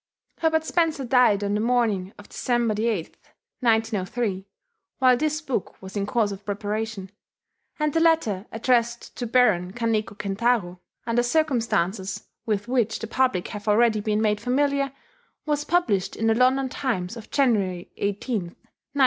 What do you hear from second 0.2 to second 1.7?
Herbert Spencer died on the